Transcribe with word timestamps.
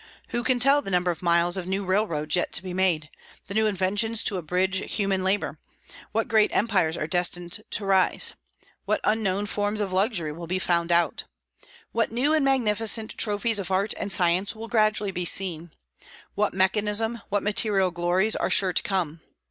Who 0.29 0.41
can 0.43 0.59
tell 0.59 0.81
the 0.81 0.89
number 0.89 1.11
of 1.11 1.21
miles 1.21 1.57
of 1.57 1.67
new 1.67 1.85
railroads 1.85 2.35
yet 2.35 2.51
to 2.53 2.63
be 2.63 2.73
made; 2.73 3.07
the 3.45 3.53
new 3.53 3.67
inventions 3.67 4.23
to 4.23 4.37
abridge 4.37 4.79
human 4.93 5.23
labor; 5.23 5.59
what 6.11 6.27
great 6.27 6.49
empires 6.55 6.97
are 6.97 7.05
destined 7.05 7.61
to 7.69 7.85
rise; 7.85 8.33
what 8.85 8.99
unknown 9.03 9.45
forms 9.45 9.79
of 9.79 9.93
luxury 9.93 10.31
will 10.31 10.47
be 10.47 10.57
found 10.57 10.91
out; 10.91 11.25
what 11.91 12.11
new 12.11 12.33
and 12.33 12.43
magnificent 12.43 13.15
trophies 13.15 13.59
of 13.59 13.69
art 13.69 13.93
and 13.95 14.11
science 14.11 14.55
will 14.55 14.67
gradually 14.67 15.11
be 15.11 15.23
seen; 15.23 15.69
what 16.33 16.51
mechanism, 16.55 17.21
what 17.29 17.43
material 17.43 17.91
glories, 17.91 18.35
are 18.35 18.49
sure 18.49 18.73
to 18.73 18.81
come? 18.81 19.19